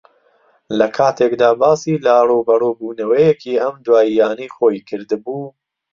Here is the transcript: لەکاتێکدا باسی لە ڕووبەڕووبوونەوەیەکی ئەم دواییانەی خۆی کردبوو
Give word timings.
لەکاتێکدا 0.79 1.49
باسی 1.61 1.95
لە 2.05 2.15
ڕووبەڕووبوونەوەیەکی 2.29 3.59
ئەم 3.63 3.75
دواییانەی 3.85 4.53
خۆی 4.55 4.85
کردبوو 4.89 5.43